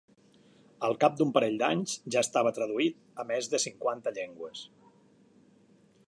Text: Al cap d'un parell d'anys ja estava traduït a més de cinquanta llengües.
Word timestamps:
Al 0.87 0.95
cap 1.03 1.17
d'un 1.17 1.33
parell 1.35 1.57
d'anys 1.61 1.93
ja 2.15 2.23
estava 2.27 2.53
traduït 2.57 2.97
a 3.23 3.25
més 3.33 3.51
de 3.55 3.59
cinquanta 3.67 4.15
llengües. 4.19 4.65